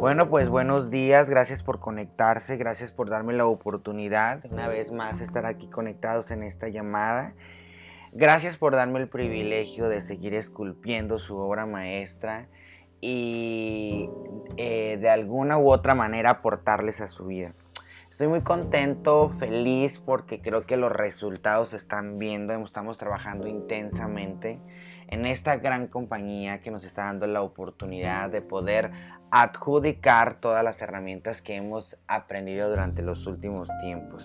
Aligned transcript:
Bueno, 0.00 0.30
pues 0.30 0.48
buenos 0.48 0.90
días, 0.90 1.28
gracias 1.28 1.62
por 1.62 1.78
conectarse, 1.78 2.56
gracias 2.56 2.90
por 2.90 3.10
darme 3.10 3.34
la 3.34 3.44
oportunidad 3.44 4.40
una 4.50 4.66
vez 4.66 4.90
más 4.90 5.20
estar 5.20 5.44
aquí 5.44 5.68
conectados 5.68 6.30
en 6.30 6.42
esta 6.42 6.68
llamada. 6.68 7.34
Gracias 8.12 8.56
por 8.56 8.74
darme 8.74 8.98
el 8.98 9.10
privilegio 9.10 9.90
de 9.90 10.00
seguir 10.00 10.32
esculpiendo 10.32 11.18
su 11.18 11.36
obra 11.36 11.66
maestra 11.66 12.48
y 13.02 14.08
eh, 14.56 14.96
de 14.98 15.10
alguna 15.10 15.58
u 15.58 15.70
otra 15.70 15.94
manera 15.94 16.30
aportarles 16.30 17.02
a 17.02 17.06
su 17.06 17.26
vida. 17.26 17.52
Estoy 18.10 18.28
muy 18.28 18.40
contento, 18.40 19.28
feliz 19.28 19.98
porque 19.98 20.40
creo 20.40 20.62
que 20.62 20.78
los 20.78 20.92
resultados 20.92 21.68
se 21.68 21.76
están 21.76 22.18
viendo, 22.18 22.54
estamos 22.54 22.96
trabajando 22.96 23.46
intensamente 23.48 24.60
en 25.10 25.26
esta 25.26 25.56
gran 25.56 25.88
compañía 25.88 26.60
que 26.60 26.70
nos 26.70 26.84
está 26.84 27.04
dando 27.04 27.26
la 27.26 27.42
oportunidad 27.42 28.30
de 28.30 28.42
poder 28.42 28.92
adjudicar 29.30 30.40
todas 30.40 30.64
las 30.64 30.80
herramientas 30.82 31.42
que 31.42 31.56
hemos 31.56 31.98
aprendido 32.06 32.68
durante 32.68 33.02
los 33.02 33.26
últimos 33.26 33.68
tiempos. 33.80 34.24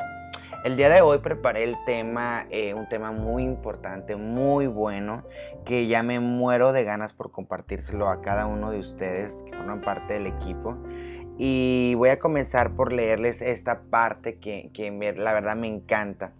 El 0.63 0.77
día 0.77 0.89
de 0.89 1.01
hoy 1.01 1.19
preparé 1.19 1.63
el 1.63 1.75
tema, 1.85 2.47
eh, 2.49 2.73
un 2.73 2.89
tema 2.89 3.11
muy 3.11 3.43
importante, 3.43 4.15
muy 4.15 4.65
bueno, 4.65 5.23
que 5.63 5.85
ya 5.85 6.01
me 6.01 6.19
muero 6.19 6.71
de 6.71 6.83
ganas 6.83 7.13
por 7.13 7.29
compartírselo 7.29 8.09
a 8.09 8.21
cada 8.21 8.47
uno 8.47 8.71
de 8.71 8.79
ustedes 8.79 9.31
que 9.45 9.55
forman 9.55 9.81
parte 9.81 10.13
del 10.13 10.25
equipo. 10.25 10.77
Y 11.37 11.93
voy 11.97 12.09
a 12.09 12.19
comenzar 12.19 12.71
por 12.75 12.93
leerles 12.93 13.41
esta 13.41 13.81
parte 13.91 14.39
que, 14.39 14.71
que 14.73 14.89
la 15.17 15.33
verdad 15.33 15.55
me 15.55 15.67
encanta. 15.67 16.31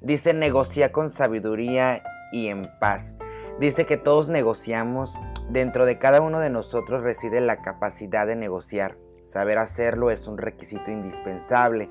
Dice, 0.00 0.34
negocia 0.34 0.92
con 0.92 1.10
sabiduría 1.10 2.04
y 2.32 2.48
en 2.48 2.68
paz. 2.78 3.16
Dice 3.62 3.86
que 3.86 3.96
todos 3.96 4.28
negociamos, 4.28 5.16
dentro 5.48 5.86
de 5.86 5.96
cada 5.96 6.20
uno 6.20 6.40
de 6.40 6.50
nosotros 6.50 7.04
reside 7.04 7.40
la 7.40 7.62
capacidad 7.62 8.26
de 8.26 8.34
negociar. 8.34 8.98
Saber 9.22 9.58
hacerlo 9.58 10.10
es 10.10 10.26
un 10.26 10.36
requisito 10.36 10.90
indispensable 10.90 11.88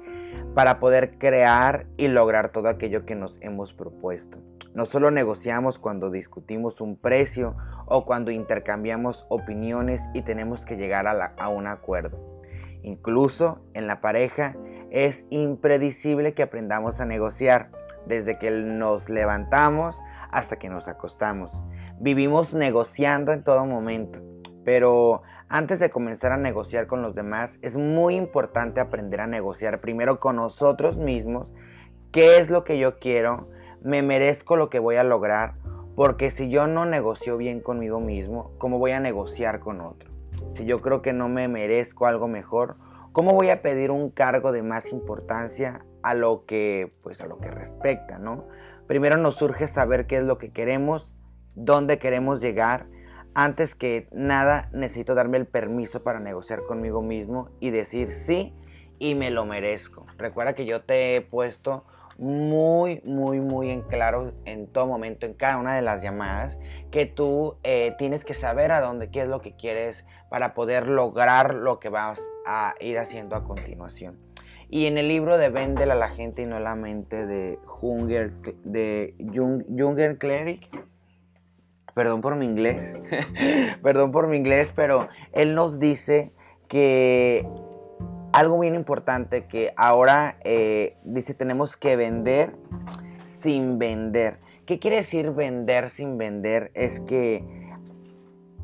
para 0.54 0.82
poder 0.82 1.18
crear 1.18 1.88
y 1.96 2.10
lograr 2.10 2.50
todo 2.50 2.68
aquello 2.68 3.06
que 3.06 3.16
nos 3.16 3.38
hemos 3.40 3.74
propuesto. 3.74 4.40
No 4.74 4.86
solo 4.86 5.12
negociamos 5.12 5.80
cuando 5.80 6.12
discutimos 6.12 6.82
un 6.82 6.98
precio 6.98 7.56
o 7.86 8.04
cuando 8.04 8.32
intercambiamos 8.32 9.26
opiniones 9.30 10.10
y 10.14 10.24
tenemos 10.24 10.66
que 10.66 10.76
llegar 10.76 11.08
a, 11.08 11.48
un 11.48 11.68
acuerdo. 11.68 12.42
Incluso 12.82 13.64
en 13.74 13.88
la 13.88 14.02
pareja 14.02 14.58
es 14.90 15.26
impredecible 15.30 16.34
que 16.34 16.44
aprendamos 16.44 17.00
a 17.00 17.06
negociar. 17.06 17.72
Desde 18.08 18.40
que 18.40 18.50
nos 18.50 19.10
levantamos 19.10 20.02
hasta 20.32 20.58
que 20.58 20.70
nos 20.70 20.88
acostamos. 20.88 21.64
Vivimos 22.04 22.56
negociando 22.56 23.32
en 23.32 23.44
todo 23.44 23.64
momento, 23.68 24.22
pero 24.66 25.22
antes 25.50 25.78
de 25.78 25.92
comenzar 25.92 26.32
a 26.32 26.38
negociar 26.38 26.88
con 26.88 27.04
los 27.04 27.14
demás 27.14 27.60
es 27.62 27.78
muy 27.78 28.16
importante 28.16 28.82
aprender 28.82 29.22
a 29.22 29.28
negociar 29.28 29.82
primero 29.82 30.20
con 30.20 30.38
nosotros 30.38 30.98
mismos 30.98 31.54
qué 32.12 32.40
es 32.40 32.50
lo 32.50 32.64
que 32.64 32.80
yo 32.80 32.98
quiero, 32.98 33.50
me 33.84 34.02
merezco 34.02 34.56
lo 34.56 34.72
que 34.72 34.80
voy 34.80 34.96
a 34.96 35.04
lograr, 35.04 35.54
porque 35.96 36.32
si 36.32 36.50
yo 36.50 36.66
no 36.66 36.88
negocio 36.88 37.38
bien 37.38 37.60
conmigo 37.60 38.00
mismo, 38.00 38.52
¿cómo 38.58 38.80
voy 38.80 38.94
a 38.94 39.00
negociar 39.00 39.60
con 39.60 39.80
otro? 39.80 40.10
Si 40.50 40.66
yo 40.66 40.82
creo 40.82 41.04
que 41.04 41.14
no 41.14 41.30
me 41.30 41.48
merezco 41.48 42.08
algo 42.08 42.28
mejor, 42.28 42.78
¿cómo 43.12 43.34
voy 43.34 43.52
a 43.52 43.62
pedir 43.62 43.92
un 43.92 44.10
cargo 44.10 44.52
de 44.52 44.64
más 44.64 44.92
importancia 44.92 45.86
a 46.02 46.16
lo 46.16 46.48
que 46.48 46.92
pues 47.04 47.22
a 47.22 47.28
lo 47.28 47.38
que 47.38 47.52
respecta, 47.52 48.18
¿no? 48.18 48.48
Primero 48.88 49.18
nos 49.18 49.36
surge 49.36 49.68
saber 49.68 50.08
qué 50.08 50.18
es 50.18 50.24
lo 50.24 50.40
que 50.40 50.52
queremos, 50.52 51.14
dónde 51.56 52.00
queremos 52.00 52.42
llegar. 52.42 52.88
Antes 53.34 53.76
que 53.76 54.08
nada, 54.12 54.70
necesito 54.74 55.16
darme 55.16 55.38
el 55.38 55.48
permiso 55.48 56.04
para 56.04 56.20
negociar 56.20 56.64
conmigo 56.64 57.02
mismo 57.02 57.50
y 57.60 57.70
decir 57.70 58.10
sí 58.10 58.54
y 59.00 59.16
me 59.16 59.32
lo 59.32 59.46
merezco. 59.46 60.06
Recuerda 60.18 60.54
que 60.54 60.66
yo 60.66 60.84
te 60.84 61.16
he 61.16 61.22
puesto 61.22 61.86
muy, 62.18 63.02
muy, 63.04 63.40
muy 63.40 63.72
en 63.72 63.82
claro 63.82 64.34
en 64.46 64.68
todo 64.68 64.86
momento, 64.86 65.26
en 65.26 65.34
cada 65.34 65.58
una 65.58 65.76
de 65.76 65.82
las 65.82 66.04
llamadas, 66.04 66.60
que 66.92 67.08
tú 67.08 67.58
eh, 67.64 67.96
tienes 67.98 68.26
que 68.26 68.36
saber 68.36 68.72
a 68.72 68.80
dónde, 68.80 69.10
qué 69.10 69.22
es 69.22 69.28
lo 69.28 69.42
que 69.42 69.56
quieres 69.56 70.06
para 70.30 70.54
poder 70.54 70.88
lograr 70.88 71.56
lo 71.56 71.80
que 71.80 71.90
vas 71.90 72.22
a 72.46 72.76
ir 72.80 73.00
haciendo 73.00 73.36
a 73.36 73.44
continuación. 73.44 74.20
Y 74.70 74.86
en 74.86 74.98
el 74.98 75.08
libro 75.08 75.38
de 75.38 75.50
Vendel 75.50 75.92
a 75.92 75.96
la 75.96 76.10
gente 76.10 76.44
y 76.44 76.46
no 76.46 76.60
la 76.60 76.76
mente 76.76 77.26
de 77.26 77.60
Junger, 77.66 78.32
de 78.64 79.16
Junger 79.34 80.18
Cleric, 80.18 80.70
perdón 81.94 82.22
por 82.22 82.36
mi 82.36 82.46
inglés, 82.46 82.96
perdón 83.84 84.12
por 84.12 84.28
mi 84.28 84.38
inglés, 84.38 84.72
pero 84.76 85.10
él 85.32 85.56
nos 85.56 85.80
dice 85.80 86.32
que 86.68 87.48
algo 88.34 88.60
bien 88.60 88.76
importante 88.76 89.46
que 89.46 89.74
ahora 89.76 90.38
eh, 90.44 90.98
dice 91.04 91.34
tenemos 91.34 91.78
que 91.78 91.96
vender 91.96 92.56
sin 93.26 93.80
vender. 93.80 94.40
¿Qué 94.66 94.80
quiere 94.80 94.98
decir 94.98 95.32
vender 95.32 95.90
sin 95.90 96.18
vender? 96.18 96.72
Es 96.74 97.00
que 97.02 97.62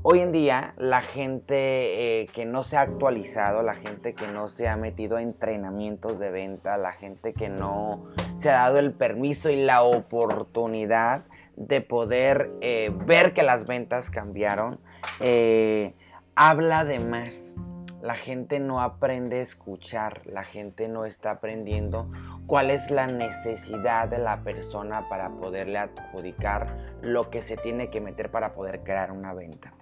Hoy 0.10 0.22
en 0.22 0.32
día 0.32 0.74
la 0.78 1.02
gente 1.02 2.22
eh, 2.22 2.28
que 2.28 2.46
no 2.46 2.64
se 2.64 2.78
ha 2.78 2.82
actualizado, 2.82 3.62
la 3.62 3.76
gente 3.76 4.14
que 4.14 4.26
no 4.26 4.48
se 4.48 4.70
ha 4.70 4.78
metido 4.78 5.18
a 5.18 5.22
entrenamientos 5.22 6.18
de 6.18 6.30
venta, 6.30 6.78
la 6.78 6.94
gente 6.94 7.34
que 7.34 7.50
no 7.50 8.06
se 8.38 8.50
ha 8.50 8.54
dado 8.54 8.80
el 8.80 8.94
permiso 8.94 9.50
y 9.50 9.58
la 9.58 9.82
oportunidad 9.82 11.26
de 11.58 11.82
poder 11.82 12.52
eh, 12.62 12.92
ver 13.06 13.34
que 13.34 13.44
las 13.44 13.66
ventas 13.66 14.10
cambiaron, 14.10 14.80
eh, 15.20 15.94
habla 16.36 16.86
de 16.86 17.00
más. 17.00 17.54
La 18.02 18.16
gente 18.16 18.60
no 18.60 18.80
aprende 18.80 19.40
a 19.40 19.42
escuchar, 19.42 20.22
la 20.28 20.44
gente 20.44 20.88
no 20.88 21.06
está 21.06 21.32
aprendiendo 21.32 22.10
cuál 22.46 22.70
es 22.70 22.92
la 22.92 23.08
necesidad 23.08 24.08
de 24.08 24.20
la 24.20 24.44
persona 24.44 25.10
para 25.10 25.32
poderle 25.32 25.80
adjudicar 25.80 26.78
lo 27.02 27.32
que 27.32 27.42
se 27.42 27.58
tiene 27.58 27.90
que 27.90 28.00
meter 28.00 28.30
para 28.30 28.54
poder 28.54 28.84
crear 28.84 29.12
una 29.12 29.34
venta. 29.34 29.74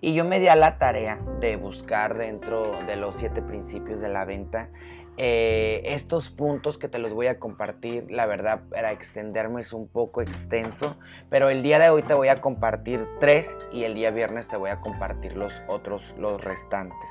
Y 0.00 0.14
yo 0.14 0.24
me 0.24 0.38
di 0.38 0.46
a 0.46 0.56
la 0.56 0.78
tarea 0.78 1.18
de 1.40 1.56
buscar 1.56 2.16
dentro 2.16 2.78
de 2.86 2.96
los 2.96 3.16
siete 3.16 3.42
principios 3.42 4.00
de 4.00 4.08
la 4.10 4.24
venta 4.24 4.70
eh, 5.18 5.82
estos 5.84 6.30
puntos 6.30 6.78
que 6.78 6.88
te 6.88 6.98
los 6.98 7.12
voy 7.12 7.26
a 7.26 7.38
compartir. 7.38 8.06
La 8.10 8.26
verdad, 8.26 8.62
para 8.70 8.92
extenderme 8.92 9.60
es 9.60 9.72
un 9.72 9.88
poco 9.88 10.20
extenso, 10.20 10.96
pero 11.30 11.48
el 11.48 11.62
día 11.62 11.78
de 11.78 11.90
hoy 11.90 12.02
te 12.02 12.14
voy 12.14 12.28
a 12.28 12.40
compartir 12.40 13.06
tres 13.18 13.56
y 13.72 13.84
el 13.84 13.94
día 13.94 14.10
viernes 14.10 14.48
te 14.48 14.56
voy 14.56 14.70
a 14.70 14.80
compartir 14.80 15.36
los 15.36 15.52
otros, 15.68 16.14
los 16.18 16.42
restantes. 16.42 17.08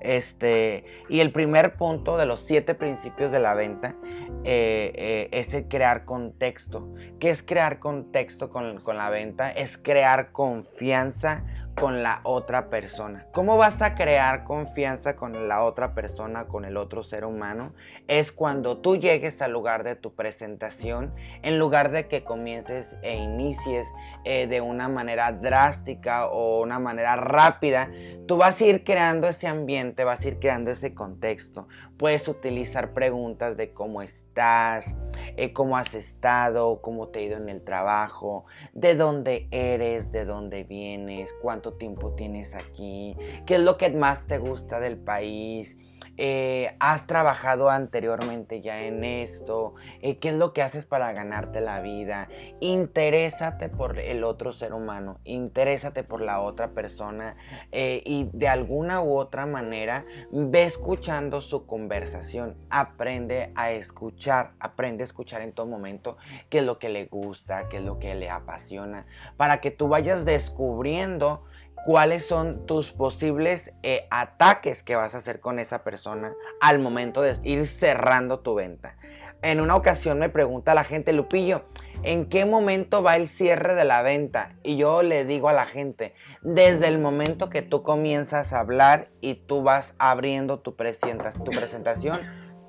Este, 0.00 0.84
y 1.08 1.20
el 1.20 1.32
primer 1.32 1.74
punto 1.74 2.16
de 2.16 2.26
los 2.26 2.40
siete 2.40 2.74
principios 2.74 3.32
de 3.32 3.40
la 3.40 3.54
venta 3.54 3.96
eh, 4.44 4.92
eh, 4.94 5.28
es 5.32 5.54
el 5.54 5.66
crear 5.66 6.04
contexto. 6.04 6.94
¿Qué 7.18 7.30
es 7.30 7.42
crear 7.42 7.80
contexto 7.80 8.48
con, 8.48 8.80
con 8.80 8.96
la 8.96 9.10
venta? 9.10 9.50
Es 9.50 9.76
crear 9.76 10.30
confianza 10.30 11.44
con 11.78 12.02
la 12.02 12.20
otra 12.24 12.70
persona. 12.70 13.26
¿Cómo 13.32 13.56
vas 13.56 13.82
a 13.82 13.94
crear 13.94 14.44
confianza 14.44 15.16
con 15.16 15.48
la 15.48 15.62
otra 15.62 15.94
persona, 15.94 16.46
con 16.46 16.64
el 16.64 16.76
otro 16.76 17.02
ser 17.02 17.24
humano? 17.24 17.72
Es 18.08 18.32
cuando 18.32 18.78
tú 18.78 18.96
llegues 18.96 19.40
al 19.42 19.52
lugar 19.52 19.84
de 19.84 19.94
tu 19.94 20.14
presentación, 20.14 21.14
en 21.42 21.58
lugar 21.58 21.90
de 21.90 22.08
que 22.08 22.24
comiences 22.24 22.96
e 23.02 23.16
inicies 23.16 23.86
eh, 24.24 24.46
de 24.46 24.60
una 24.60 24.88
manera 24.88 25.32
drástica 25.32 26.26
o 26.26 26.60
una 26.62 26.78
manera 26.78 27.16
rápida, 27.16 27.90
tú 28.26 28.36
vas 28.36 28.60
a 28.60 28.64
ir 28.64 28.84
creando 28.84 29.28
ese 29.28 29.46
ambiente, 29.46 29.57
vas 30.04 30.24
a 30.24 30.28
ir 30.28 30.38
creando 30.38 30.70
ese 30.70 30.94
contexto. 30.94 31.68
Puedes 31.96 32.28
utilizar 32.28 32.92
preguntas 32.94 33.56
de 33.56 33.72
cómo 33.72 34.02
estás, 34.02 34.94
eh, 35.36 35.52
cómo 35.52 35.76
has 35.76 35.94
estado, 35.94 36.80
cómo 36.80 37.08
te 37.08 37.20
ha 37.20 37.22
ido 37.22 37.36
en 37.36 37.48
el 37.48 37.62
trabajo, 37.62 38.44
de 38.72 38.94
dónde 38.94 39.48
eres, 39.50 40.12
de 40.12 40.24
dónde 40.24 40.64
vienes, 40.64 41.34
cuánto 41.42 41.74
tiempo 41.74 42.14
tienes 42.14 42.54
aquí, 42.54 43.16
qué 43.46 43.56
es 43.56 43.60
lo 43.60 43.76
que 43.76 43.90
más 43.90 44.26
te 44.26 44.38
gusta 44.38 44.80
del 44.80 44.98
país, 44.98 45.78
eh, 46.18 46.74
has 46.80 47.06
trabajado 47.06 47.70
anteriormente 47.70 48.60
ya 48.60 48.82
en 48.82 49.04
esto, 49.04 49.74
eh, 50.02 50.18
qué 50.18 50.30
es 50.30 50.34
lo 50.34 50.52
que 50.52 50.62
haces 50.62 50.84
para 50.84 51.12
ganarte 51.12 51.60
la 51.60 51.80
vida, 51.80 52.28
interésate 52.60 53.68
por 53.68 53.98
el 54.00 54.24
otro 54.24 54.52
ser 54.52 54.74
humano, 54.74 55.20
interésate 55.22 56.02
por 56.02 56.20
la 56.20 56.40
otra 56.40 56.72
persona 56.72 57.36
eh, 57.70 58.02
y 58.04 58.28
de 58.32 58.48
alguna 58.48 59.00
u 59.00 59.16
otra 59.16 59.46
manera 59.46 60.04
ve 60.32 60.64
escuchando 60.64 61.40
su 61.40 61.66
conversación, 61.66 62.56
aprende 62.68 63.52
a 63.54 63.70
escuchar, 63.70 64.54
aprende 64.58 65.04
a 65.04 65.06
escuchar 65.06 65.40
en 65.42 65.52
todo 65.52 65.66
momento 65.66 66.16
qué 66.50 66.58
es 66.58 66.64
lo 66.64 66.80
que 66.80 66.88
le 66.88 67.06
gusta, 67.06 67.68
qué 67.68 67.76
es 67.76 67.84
lo 67.84 68.00
que 68.00 68.16
le 68.16 68.28
apasiona, 68.28 69.04
para 69.36 69.60
que 69.60 69.70
tú 69.70 69.86
vayas 69.86 70.24
descubriendo 70.24 71.44
cuáles 71.84 72.26
son 72.26 72.66
tus 72.66 72.92
posibles 72.92 73.72
eh, 73.82 74.06
ataques 74.10 74.82
que 74.82 74.96
vas 74.96 75.14
a 75.14 75.18
hacer 75.18 75.40
con 75.40 75.58
esa 75.58 75.84
persona 75.84 76.34
al 76.60 76.78
momento 76.78 77.22
de 77.22 77.36
ir 77.44 77.66
cerrando 77.66 78.40
tu 78.40 78.54
venta. 78.54 78.96
En 79.40 79.60
una 79.60 79.76
ocasión 79.76 80.18
me 80.18 80.28
pregunta 80.28 80.74
la 80.74 80.82
gente, 80.82 81.12
Lupillo, 81.12 81.64
¿en 82.02 82.28
qué 82.28 82.44
momento 82.44 83.04
va 83.04 83.14
el 83.14 83.28
cierre 83.28 83.76
de 83.76 83.84
la 83.84 84.02
venta? 84.02 84.56
Y 84.64 84.76
yo 84.76 85.02
le 85.02 85.24
digo 85.24 85.48
a 85.48 85.52
la 85.52 85.64
gente, 85.64 86.12
desde 86.42 86.88
el 86.88 86.98
momento 86.98 87.48
que 87.48 87.62
tú 87.62 87.84
comienzas 87.84 88.52
a 88.52 88.58
hablar 88.58 89.10
y 89.20 89.34
tú 89.34 89.62
vas 89.62 89.94
abriendo 89.98 90.58
tu, 90.58 90.72
tu 90.72 91.50
presentación, 91.52 92.18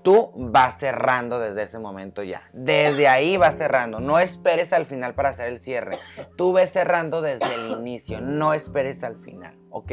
tú 0.03 0.31
vas 0.35 0.77
cerrando 0.77 1.39
desde 1.39 1.63
ese 1.63 1.79
momento 1.79 2.23
ya. 2.23 2.49
Desde 2.53 3.07
ahí 3.07 3.37
vas 3.37 3.57
cerrando. 3.57 3.99
No 3.99 4.19
esperes 4.19 4.73
al 4.73 4.85
final 4.85 5.13
para 5.13 5.29
hacer 5.29 5.47
el 5.47 5.59
cierre. 5.59 5.97
Tú 6.37 6.53
ves 6.53 6.71
cerrando 6.71 7.21
desde 7.21 7.53
el 7.55 7.71
inicio. 7.71 8.21
No 8.21 8.53
esperes 8.53 9.03
al 9.03 9.17
final. 9.17 9.57
¿Ok? 9.71 9.91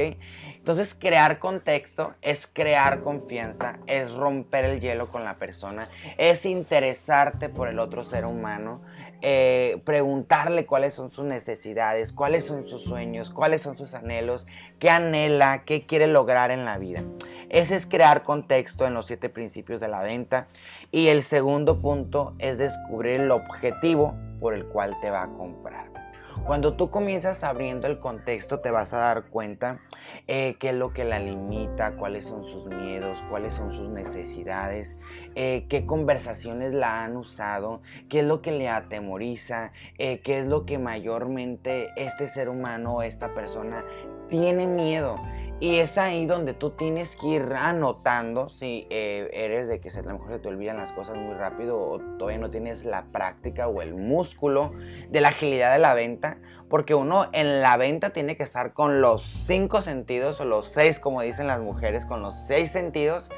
Entonces, 0.56 0.94
crear 0.94 1.38
contexto 1.38 2.14
es 2.23 2.49
crear 2.49 3.00
confianza, 3.00 3.79
es 3.87 4.12
romper 4.12 4.64
el 4.64 4.81
hielo 4.81 5.06
con 5.06 5.23
la 5.23 5.37
persona, 5.37 5.87
es 6.19 6.44
interesarte 6.44 7.49
por 7.49 7.69
el 7.69 7.79
otro 7.79 8.02
ser 8.02 8.25
humano, 8.25 8.82
eh, 9.23 9.81
preguntarle 9.85 10.67
cuáles 10.67 10.93
son 10.93 11.11
sus 11.11 11.25
necesidades, 11.25 12.12
cuáles 12.12 12.44
son 12.47 12.67
sus 12.67 12.82
sueños, 12.82 13.31
cuáles 13.31 13.62
son 13.62 13.76
sus 13.76 13.94
anhelos, 13.94 14.44
qué 14.81 14.91
anhela, 14.91 15.62
qué 15.64 15.82
quiere 15.82 16.09
lograr 16.09 16.50
en 16.50 16.64
la 16.64 16.79
vida. 16.79 17.02
Ese 17.49 17.77
es 17.77 17.87
crear 17.87 18.23
contexto 18.23 18.87
en 18.87 18.95
los 18.95 19.07
siete 19.07 19.29
principios 19.29 19.81
de 19.81 19.89
la 19.89 20.03
venta. 20.03 20.49
Y 20.91 21.09
el 21.09 21.23
segundo 21.23 21.79
punto 21.79 22.35
es 22.39 22.59
descubrir 22.59 23.21
el 23.21 23.31
objetivo 23.31 24.15
por 24.41 24.55
el 24.55 24.67
cual 24.67 24.97
te 25.01 25.11
va 25.11 25.23
a 25.23 25.29
comprar. 25.29 25.97
Cuando 26.45 26.75
tú 26.75 26.91
comienzas 26.91 27.43
abriendo 27.43 27.87
el 27.87 27.99
contexto 27.99 28.61
te 28.61 28.71
vas 28.71 28.93
a 28.93 28.99
dar 28.99 29.25
cuenta 29.25 29.81
eh, 30.29 30.57
qué 30.61 30.69
es 30.69 30.75
lo 30.75 30.93
que 30.93 31.05
la 31.05 31.19
limita, 31.19 31.97
cuáles 31.97 32.27
son 32.27 32.45
sus 32.45 32.67
miedos, 32.67 33.19
cuáles 33.31 33.55
son 33.55 33.73
sus 33.73 33.89
necesidades, 33.89 34.97
eh, 35.35 35.67
qué 35.69 35.87
conversaciones 35.87 36.73
la 36.73 37.03
han 37.03 37.17
usado, 37.17 37.81
qué 38.09 38.21
es 38.21 38.27
lo 38.27 38.43
que 38.43 38.53
le 38.53 38.69
atemoriza, 38.69 39.73
eh, 39.99 40.21
qué 40.21 40.41
es 40.41 40.47
lo 40.47 40.67
que 40.67 40.79
mayormente 40.79 41.91
este 41.97 42.29
ser 42.29 42.49
humano 42.49 42.97
o 42.97 43.03
esta 43.03 43.35
persona 43.35 43.85
tiene 44.29 44.67
miedo. 44.67 45.17
Y 45.58 45.76
es 45.76 45.97
ahí 45.97 46.26
donde 46.26 46.53
tú 46.53 46.70
tienes 46.70 47.17
que 47.17 47.29
ir 47.29 47.55
anotando 47.55 48.50
si 48.50 48.87
eh, 48.91 49.31
eres 49.32 49.69
de 49.69 49.81
que 49.81 49.88
a 49.88 50.03
lo 50.03 50.12
mejor 50.12 50.32
se 50.32 50.38
te 50.38 50.49
olvidan 50.49 50.76
las 50.76 50.93
cosas 50.93 51.17
muy 51.17 51.32
rápido 51.32 51.81
o 51.81 51.99
todavía 52.19 52.38
no 52.38 52.50
tienes 52.50 52.85
la 52.85 53.06
práctica 53.06 53.67
o 53.67 53.81
el 53.81 53.94
músculo 53.94 54.75
de 55.08 55.20
la 55.23 55.29
agilidad 55.29 55.73
de 55.73 55.79
la 55.79 55.94
venta. 55.94 56.38
Porque 56.69 56.94
uno 56.94 57.26
en 57.32 57.62
la 57.62 57.79
venta 57.79 58.11
tiene 58.11 58.37
que 58.37 58.43
estar 58.43 58.75
con 58.75 59.00
los 59.00 59.23
cinco 59.23 59.81
sentidos 59.81 60.41
o 60.41 60.44
los 60.44 60.67
seis, 60.67 60.99
como 60.99 61.23
dicen 61.23 61.47
las 61.47 61.61
mujeres, 61.61 62.05
con 62.05 62.20
los 62.20 62.35
seis 62.47 62.70
sentidos, 62.73 63.31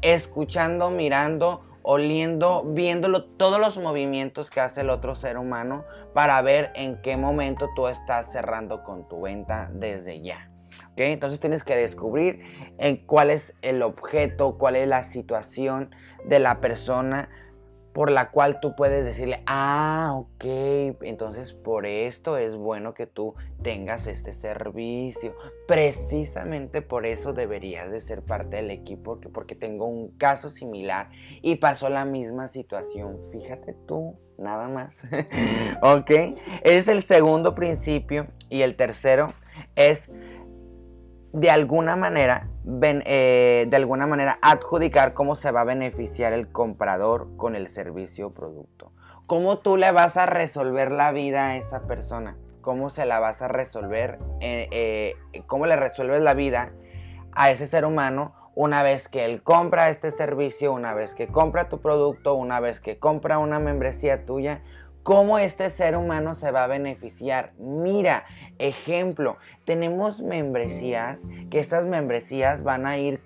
escuchando, 0.00 0.90
mirando, 0.90 1.64
oliendo, 1.82 2.62
viéndolo 2.66 3.24
todos 3.24 3.58
los 3.58 3.78
movimientos 3.78 4.50
que 4.50 4.60
hace 4.60 4.82
el 4.82 4.90
otro 4.90 5.16
ser 5.16 5.38
humano 5.38 5.84
para 6.14 6.40
ver 6.42 6.70
en 6.76 7.00
qué 7.02 7.16
momento 7.16 7.68
tú 7.74 7.88
estás 7.88 8.30
cerrando 8.30 8.84
con 8.84 9.08
tu 9.08 9.22
venta 9.22 9.70
desde 9.72 10.20
ya. 10.20 10.47
Entonces 10.98 11.40
tienes 11.40 11.64
que 11.64 11.76
descubrir 11.76 12.40
en 12.78 12.96
cuál 12.96 13.30
es 13.30 13.54
el 13.62 13.82
objeto, 13.82 14.58
cuál 14.58 14.76
es 14.76 14.88
la 14.88 15.02
situación 15.02 15.94
de 16.24 16.40
la 16.40 16.60
persona 16.60 17.28
por 17.98 18.12
la 18.12 18.30
cual 18.30 18.60
tú 18.60 18.76
puedes 18.76 19.04
decirle, 19.04 19.42
ah, 19.46 20.12
ok, 20.14 20.44
entonces 21.02 21.52
por 21.52 21.84
esto 21.84 22.36
es 22.36 22.54
bueno 22.54 22.94
que 22.94 23.08
tú 23.08 23.34
tengas 23.60 24.06
este 24.06 24.32
servicio. 24.32 25.34
Precisamente 25.66 26.80
por 26.80 27.06
eso 27.06 27.32
deberías 27.32 27.90
de 27.90 28.00
ser 28.00 28.22
parte 28.22 28.58
del 28.58 28.70
equipo, 28.70 29.14
porque, 29.14 29.28
porque 29.28 29.54
tengo 29.56 29.86
un 29.86 30.16
caso 30.16 30.48
similar 30.48 31.10
y 31.42 31.56
pasó 31.56 31.88
la 31.88 32.04
misma 32.04 32.46
situación. 32.46 33.18
Fíjate 33.32 33.74
tú, 33.88 34.16
nada 34.36 34.68
más. 34.68 35.02
ok, 35.82 36.10
ese 36.10 36.38
es 36.62 36.86
el 36.86 37.02
segundo 37.02 37.56
principio 37.56 38.28
y 38.48 38.62
el 38.62 38.76
tercero 38.76 39.34
es 39.74 40.08
de 41.32 41.50
alguna 41.50 41.96
manera, 41.96 42.48
eh, 42.82 43.66
de 43.68 43.76
alguna 43.76 44.06
manera 44.06 44.38
adjudicar 44.42 45.14
cómo 45.14 45.36
se 45.36 45.50
va 45.50 45.62
a 45.62 45.64
beneficiar 45.64 46.32
el 46.32 46.50
comprador 46.50 47.36
con 47.36 47.54
el 47.54 47.68
servicio 47.68 48.28
o 48.28 48.34
producto. 48.34 48.92
¿Cómo 49.26 49.58
tú 49.58 49.76
le 49.76 49.92
vas 49.92 50.16
a 50.16 50.26
resolver 50.26 50.90
la 50.90 51.12
vida 51.12 51.48
a 51.48 51.56
esa 51.56 51.82
persona? 51.82 52.38
¿Cómo 52.62 52.88
se 52.90 53.04
la 53.04 53.20
vas 53.20 53.42
a 53.42 53.48
resolver? 53.48 54.18
Eh, 54.40 54.68
eh, 54.70 55.42
¿Cómo 55.46 55.66
le 55.66 55.76
resuelves 55.76 56.22
la 56.22 56.34
vida 56.34 56.72
a 57.32 57.50
ese 57.50 57.66
ser 57.66 57.84
humano 57.84 58.34
una 58.54 58.82
vez 58.82 59.08
que 59.08 59.24
él 59.24 59.42
compra 59.42 59.90
este 59.90 60.10
servicio, 60.10 60.72
una 60.72 60.94
vez 60.94 61.14
que 61.14 61.28
compra 61.28 61.68
tu 61.68 61.80
producto, 61.80 62.34
una 62.34 62.58
vez 62.58 62.80
que 62.80 62.98
compra 62.98 63.38
una 63.38 63.58
membresía 63.58 64.24
tuya? 64.24 64.62
Cómo 65.02 65.38
este 65.38 65.70
ser 65.70 65.96
humano 65.96 66.34
se 66.34 66.50
va 66.50 66.64
a 66.64 66.66
beneficiar. 66.66 67.52
Mira, 67.58 68.24
ejemplo, 68.58 69.38
tenemos 69.64 70.20
membresías 70.22 71.26
que 71.50 71.60
estas 71.60 71.86
membresías 71.86 72.62
van 72.62 72.86
a 72.86 72.98
ir, 72.98 73.22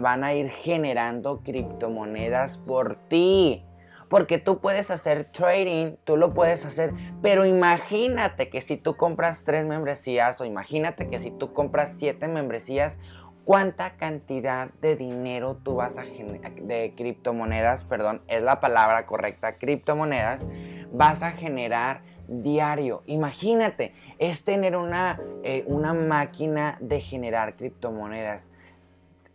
van 0.00 0.24
a 0.24 0.34
ir 0.34 0.50
generando 0.50 1.42
criptomonedas 1.42 2.58
por 2.58 2.96
ti. 3.08 3.64
Porque 4.08 4.36
tú 4.36 4.60
puedes 4.60 4.90
hacer 4.90 5.24
trading, 5.32 5.96
tú 6.04 6.18
lo 6.18 6.34
puedes 6.34 6.66
hacer, 6.66 6.92
pero 7.22 7.46
imagínate 7.46 8.50
que 8.50 8.60
si 8.60 8.76
tú 8.76 8.94
compras 8.94 9.42
tres 9.42 9.64
membresías 9.64 10.38
o 10.38 10.44
imagínate 10.44 11.08
que 11.08 11.18
si 11.18 11.30
tú 11.30 11.54
compras 11.54 11.96
siete 11.98 12.28
membresías, 12.28 12.98
cuánta 13.44 13.96
cantidad 13.96 14.70
de 14.80 14.96
dinero 14.96 15.56
tú 15.62 15.76
vas 15.76 15.96
a 15.96 16.02
generar, 16.02 16.54
de 16.54 16.94
criptomonedas, 16.94 17.84
perdón, 17.84 18.22
es 18.28 18.42
la 18.42 18.60
palabra 18.60 19.06
correcta, 19.06 19.58
criptomonedas, 19.58 20.44
vas 20.92 21.22
a 21.22 21.32
generar 21.32 22.02
diario. 22.28 23.02
Imagínate, 23.06 23.94
es 24.18 24.44
tener 24.44 24.76
una, 24.76 25.20
eh, 25.42 25.64
una 25.66 25.92
máquina 25.92 26.76
de 26.80 27.00
generar 27.00 27.56
criptomonedas. 27.56 28.48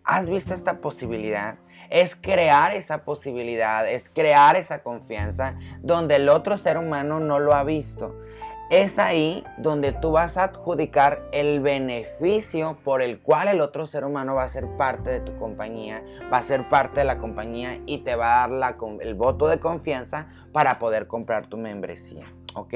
¿Has 0.04 0.30
visto 0.30 0.54
esta 0.54 0.80
posibilidad? 0.80 1.58
Es 1.90 2.16
crear 2.16 2.74
esa 2.76 3.04
posibilidad, 3.04 3.90
es 3.90 4.10
crear 4.10 4.56
esa 4.56 4.84
confianza 4.84 5.56
donde 5.82 6.16
el 6.16 6.30
otro 6.30 6.58
ser 6.58 6.78
humano 6.78 7.20
no 7.20 7.40
lo 7.40 7.54
ha 7.54 7.64
visto. 7.64 8.16
Es 8.70 9.00
ahí 9.00 9.46
donde 9.58 9.94
tú 9.94 10.12
vas 10.12 10.36
a 10.36 10.44
adjudicar 10.44 11.24
el 11.32 11.62
beneficio 11.62 12.78
por 12.84 13.02
el 13.02 13.22
cual 13.22 13.48
el 13.48 13.62
otro 13.62 13.86
ser 13.86 14.04
humano 14.04 14.36
va 14.36 14.44
a 14.44 14.50
ser 14.50 14.68
parte 14.76 15.10
de 15.10 15.22
tu 15.22 15.38
compañía, 15.38 16.04
va 16.32 16.40
a 16.40 16.44
ser 16.44 16.68
parte 16.68 17.00
de 17.00 17.06
la 17.06 17.18
compañía 17.18 17.80
y 17.86 18.00
te 18.00 18.18
va 18.18 18.44
a 18.44 18.48
dar 18.50 18.76
el 19.00 19.16
voto 19.16 19.48
de 19.48 19.62
confianza 19.62 20.28
para 20.52 20.80
poder 20.80 21.08
comprar 21.08 21.48
tu 21.48 21.56
membresía. 21.56 22.26
¿Ok? 22.56 22.74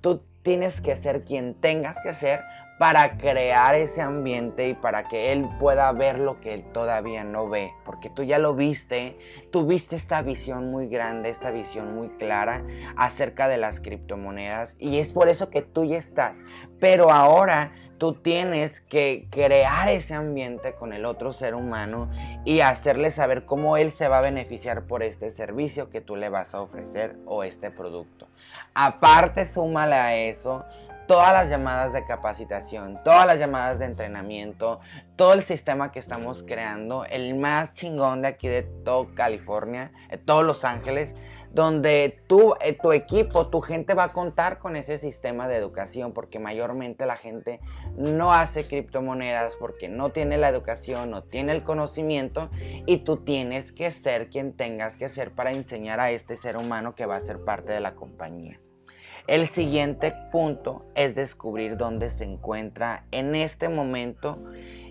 Tú 0.00 0.22
tienes 0.40 0.80
que 0.80 0.96
ser 0.96 1.24
quien 1.24 1.52
tengas 1.52 1.98
que 2.02 2.14
ser 2.14 2.40
para 2.78 3.16
crear 3.18 3.74
ese 3.74 4.02
ambiente 4.02 4.68
y 4.68 4.74
para 4.74 5.04
que 5.04 5.32
él 5.32 5.48
pueda 5.58 5.90
ver 5.92 6.18
lo 6.18 6.40
que 6.40 6.54
él 6.54 6.64
todavía 6.72 7.22
no 7.22 7.48
ve, 7.48 7.72
porque 7.84 8.10
tú 8.10 8.24
ya 8.24 8.38
lo 8.38 8.54
viste, 8.54 9.16
tú 9.50 9.66
viste 9.66 9.94
esta 9.96 10.22
visión 10.22 10.70
muy 10.70 10.88
grande, 10.88 11.30
esta 11.30 11.50
visión 11.50 11.94
muy 11.94 12.08
clara 12.10 12.64
acerca 12.96 13.48
de 13.48 13.58
las 13.58 13.80
criptomonedas 13.80 14.74
y 14.78 14.98
es 14.98 15.12
por 15.12 15.28
eso 15.28 15.50
que 15.50 15.62
tú 15.62 15.84
ya 15.84 15.96
estás, 15.96 16.44
pero 16.80 17.12
ahora 17.12 17.72
tú 17.98 18.14
tienes 18.14 18.80
que 18.80 19.28
crear 19.30 19.88
ese 19.88 20.14
ambiente 20.14 20.74
con 20.74 20.92
el 20.92 21.04
otro 21.04 21.32
ser 21.32 21.54
humano 21.54 22.10
y 22.44 22.60
hacerle 22.60 23.12
saber 23.12 23.44
cómo 23.44 23.76
él 23.76 23.92
se 23.92 24.08
va 24.08 24.18
a 24.18 24.22
beneficiar 24.22 24.86
por 24.86 25.04
este 25.04 25.30
servicio 25.30 25.90
que 25.90 26.00
tú 26.00 26.16
le 26.16 26.28
vas 26.28 26.54
a 26.54 26.60
ofrecer 26.60 27.16
o 27.24 27.44
este 27.44 27.70
producto. 27.70 28.26
Aparte, 28.74 29.46
súmale 29.46 29.94
a 29.94 30.16
eso 30.16 30.64
todas 31.06 31.32
las 31.32 31.48
llamadas 31.48 31.92
de 31.92 32.04
capacitación, 32.04 33.00
todas 33.04 33.26
las 33.26 33.38
llamadas 33.38 33.78
de 33.78 33.86
entrenamiento, 33.86 34.80
todo 35.16 35.32
el 35.32 35.42
sistema 35.42 35.92
que 35.92 35.98
estamos 35.98 36.42
creando, 36.42 37.04
el 37.04 37.34
más 37.36 37.74
chingón 37.74 38.22
de 38.22 38.28
aquí 38.28 38.48
de 38.48 38.62
todo 38.62 39.14
California, 39.14 39.92
de 40.10 40.18
todos 40.18 40.44
Los 40.44 40.64
Ángeles, 40.64 41.14
donde 41.54 42.20
tú, 42.26 42.54
eh, 42.60 42.72
tu 42.72 42.92
equipo, 42.92 43.46
tu 43.46 43.60
gente 43.60 43.94
va 43.94 44.04
a 44.04 44.12
contar 44.12 44.58
con 44.58 44.74
ese 44.74 44.98
sistema 44.98 45.46
de 45.46 45.56
educación, 45.56 46.12
porque 46.12 46.40
mayormente 46.40 47.06
la 47.06 47.16
gente 47.16 47.60
no 47.96 48.34
hace 48.34 48.66
criptomonedas 48.66 49.54
porque 49.56 49.88
no 49.88 50.10
tiene 50.10 50.36
la 50.36 50.48
educación, 50.48 51.10
no 51.10 51.22
tiene 51.22 51.52
el 51.52 51.62
conocimiento, 51.62 52.50
y 52.86 52.98
tú 52.98 53.18
tienes 53.18 53.70
que 53.70 53.92
ser 53.92 54.30
quien 54.30 54.52
tengas 54.52 54.96
que 54.96 55.08
ser 55.08 55.30
para 55.30 55.52
enseñar 55.52 56.00
a 56.00 56.10
este 56.10 56.36
ser 56.36 56.56
humano 56.56 56.96
que 56.96 57.06
va 57.06 57.16
a 57.16 57.20
ser 57.20 57.44
parte 57.44 57.72
de 57.72 57.80
la 57.80 57.94
compañía. 57.94 58.60
El 59.26 59.46
siguiente 59.46 60.12
punto 60.30 60.84
es 60.94 61.14
descubrir 61.14 61.78
dónde 61.78 62.10
se 62.10 62.24
encuentra 62.24 63.06
en 63.10 63.34
este 63.34 63.70
momento 63.70 64.38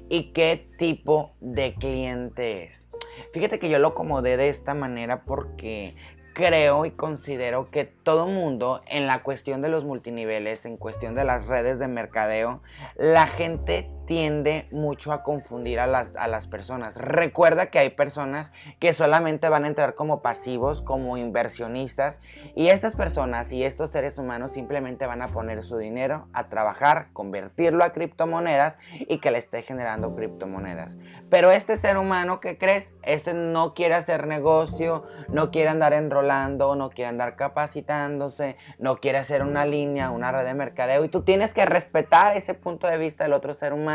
y 0.10 0.32
qué 0.34 0.70
tipo 0.80 1.36
de 1.40 1.76
cliente 1.76 2.64
es. 2.64 2.84
Fíjate 3.32 3.60
que 3.60 3.70
yo 3.70 3.78
lo 3.78 3.90
acomodé 3.90 4.36
de 4.38 4.50
esta 4.50 4.74
manera 4.74 5.24
porque 5.24 5.96
creo 6.34 6.86
y 6.86 6.92
considero 6.92 7.70
que 7.70 7.86
todo 7.86 8.26
mundo 8.26 8.82
en 8.88 9.06
la 9.06 9.22
cuestión 9.22 9.62
de 9.62 9.70
los 9.70 9.86
multiniveles, 9.86 10.66
en 10.66 10.78
cuestión 10.78 11.14
de 11.14 11.26
las 11.26 11.46
redes 11.46 11.78
de 11.78 11.88
mercadeo, 11.88 12.64
la 12.96 13.28
gente 13.28 13.92
tiende 14.06 14.68
mucho 14.72 15.12
a 15.12 15.24
confundir 15.24 15.80
a 15.80 15.88
las, 15.88 16.16
a 16.16 16.28
las, 16.28 16.48
personas. 16.48 16.96
Recuerda 16.96 17.68
que 17.68 17.80
hay 17.80 17.90
personas 17.90 18.52
que 18.80 18.94
solamente 18.94 19.50
van 19.50 19.64
a 19.64 19.68
entrar 19.68 19.96
como 19.96 20.22
pasivos, 20.22 20.82
como 20.82 21.18
inversionistas, 21.18 22.20
y 22.56 22.68
estas 22.68 22.96
personas 22.96 23.52
y 23.52 23.64
estos 23.64 23.92
seres 23.92 24.18
humanos 24.18 24.52
simplemente 24.52 25.08
van 25.08 25.22
a 25.22 25.30
poner 25.30 25.64
su 25.64 25.78
dinero 25.78 26.28
a 26.34 26.50
trabajar, 26.50 27.08
convertirlo 27.14 27.84
a 27.84 27.92
criptomonedas 27.92 28.78
y 29.08 29.20
que 29.20 29.32
le 29.32 29.40
esté 29.40 29.62
generando 29.62 30.16
criptomonedas. 30.16 30.98
Pero 31.30 31.52
este 31.52 31.78
ser 31.78 31.98
humano, 31.98 32.40
¿qué 32.40 32.58
crees? 32.58 32.94
Este 33.02 33.34
no 33.34 33.74
quiere 33.74 33.96
hacer 33.96 34.28
negocio, 34.28 35.06
no 35.30 35.50
quiere 35.50 35.70
andar 35.70 35.94
enrolando, 35.94 36.76
no 36.76 36.90
quiere 36.90 37.10
andar 37.10 37.36
capacitándose, 37.36 38.58
no 38.78 38.98
quiere 38.98 39.18
hacer 39.18 39.44
una 39.44 39.66
línea, 39.66 40.12
una 40.12 40.32
red 40.32 40.46
de 40.46 40.54
mercadeo. 40.54 41.04
Y 41.04 41.10
tú 41.10 41.24
tienes 41.24 41.54
que 41.54 41.66
respetar 41.66 42.38
ese 42.38 42.54
punto 42.54 42.88
de 42.88 42.98
vista 42.98 43.24
del 43.24 43.34
otro 43.34 43.54
ser 43.54 43.74
humano. 43.74 43.93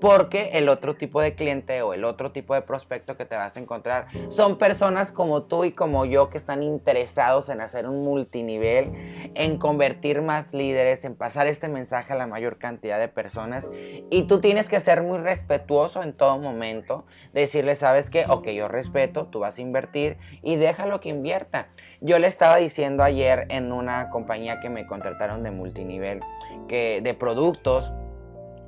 Porque 0.00 0.50
el 0.52 0.68
otro 0.68 0.94
tipo 0.94 1.20
de 1.20 1.34
cliente 1.34 1.82
o 1.82 1.92
el 1.92 2.04
otro 2.04 2.30
tipo 2.30 2.54
de 2.54 2.62
prospecto 2.62 3.16
que 3.16 3.24
te 3.24 3.34
vas 3.34 3.56
a 3.56 3.60
encontrar 3.60 4.06
son 4.28 4.56
personas 4.56 5.10
como 5.10 5.42
tú 5.42 5.64
y 5.64 5.72
como 5.72 6.04
yo 6.04 6.30
que 6.30 6.38
están 6.38 6.62
interesados 6.62 7.48
en 7.48 7.60
hacer 7.60 7.88
un 7.88 8.04
multinivel, 8.04 8.92
en 9.34 9.58
convertir 9.58 10.22
más 10.22 10.54
líderes, 10.54 11.04
en 11.04 11.16
pasar 11.16 11.48
este 11.48 11.66
mensaje 11.66 12.12
a 12.12 12.16
la 12.16 12.28
mayor 12.28 12.58
cantidad 12.58 13.00
de 13.00 13.08
personas. 13.08 13.68
Y 14.08 14.22
tú 14.24 14.40
tienes 14.40 14.68
que 14.68 14.78
ser 14.78 15.02
muy 15.02 15.18
respetuoso 15.18 16.04
en 16.04 16.12
todo 16.12 16.38
momento, 16.38 17.04
decirle, 17.32 17.74
sabes 17.74 18.08
que, 18.08 18.24
ok, 18.28 18.48
yo 18.50 18.68
respeto, 18.68 19.26
tú 19.26 19.40
vas 19.40 19.58
a 19.58 19.62
invertir 19.62 20.16
y 20.42 20.54
déjalo 20.54 21.00
que 21.00 21.08
invierta. 21.08 21.70
Yo 22.00 22.20
le 22.20 22.28
estaba 22.28 22.58
diciendo 22.58 23.02
ayer 23.02 23.46
en 23.48 23.72
una 23.72 24.10
compañía 24.10 24.60
que 24.60 24.70
me 24.70 24.86
contrataron 24.86 25.42
de 25.42 25.50
multinivel, 25.50 26.20
que 26.68 27.00
de 27.02 27.14
productos, 27.14 27.92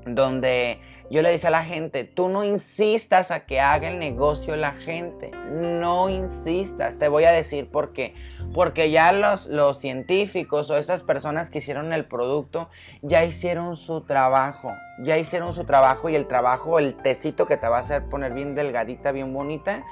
donde 0.07 0.80
yo 1.11 1.23
le 1.23 1.30
decía 1.30 1.49
a 1.49 1.52
la 1.52 1.64
gente, 1.64 2.04
tú 2.04 2.28
no 2.28 2.45
insistas 2.45 3.33
a 3.33 3.40
que 3.40 3.61
haga 3.61 3.90
el 3.90 3.99
negocio 3.99 4.54
la 4.54 4.73
gente, 4.73 5.33
no 5.50 6.09
insistas, 6.09 6.99
te 6.99 7.09
voy 7.09 7.25
a 7.25 7.33
decir 7.33 7.69
por 7.69 7.92
qué, 7.92 8.14
porque 8.54 8.92
ya 8.92 9.12
los, 9.12 9.47
los 9.47 9.80
científicos 9.80 10.71
o 10.71 10.76
esas 10.76 11.02
personas 11.02 11.50
que 11.50 11.59
hicieron 11.59 11.92
el 11.92 12.04
producto 12.04 12.71
ya 13.02 13.25
hicieron 13.25 13.76
su 13.76 14.02
trabajo, 14.02 14.73
ya 15.00 15.19
hicieron 15.19 15.52
su 15.52 15.64
trabajo 15.64 16.09
y 16.09 16.14
el 16.14 16.28
trabajo, 16.28 16.78
el 16.78 16.95
tecito 16.95 17.47
que 17.47 17.57
te 17.57 17.66
va 17.66 17.78
a 17.78 17.80
hacer 17.80 18.04
poner 18.04 18.33
bien 18.33 18.54
delgadita, 18.54 19.11
bien 19.11 19.35
bonita, 19.35 19.85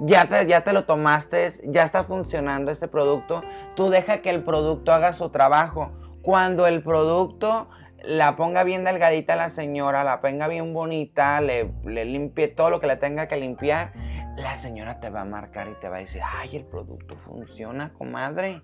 ya 0.00 0.26
te, 0.26 0.46
ya 0.46 0.60
te 0.62 0.74
lo 0.74 0.84
tomaste, 0.84 1.52
ya 1.64 1.84
está 1.84 2.04
funcionando 2.04 2.70
ese 2.70 2.86
producto, 2.86 3.42
tú 3.74 3.88
deja 3.88 4.18
que 4.18 4.28
el 4.28 4.42
producto 4.42 4.92
haga 4.92 5.14
su 5.14 5.30
trabajo. 5.30 5.90
Cuando 6.20 6.66
el 6.66 6.82
producto 6.82 7.68
la 8.04 8.36
ponga 8.36 8.64
bien 8.64 8.84
delgadita 8.84 9.36
la 9.36 9.50
señora, 9.50 10.04
la 10.04 10.20
ponga 10.20 10.48
bien 10.48 10.72
bonita, 10.72 11.40
le, 11.40 11.70
le, 11.84 12.04
limpie 12.04 12.48
todo 12.48 12.70
lo 12.70 12.80
que 12.80 12.86
le 12.86 12.96
tenga 12.96 13.26
que 13.26 13.36
limpiar, 13.36 13.92
la 14.36 14.54
señora 14.54 15.00
te 15.00 15.08
va 15.08 15.22
a 15.22 15.24
marcar 15.24 15.68
y 15.68 15.74
te 15.80 15.88
va 15.88 15.96
a 15.96 16.00
decir, 16.00 16.20
ay, 16.24 16.56
el 16.56 16.64
producto 16.64 17.16
funciona, 17.16 17.94
comadre, 17.94 18.62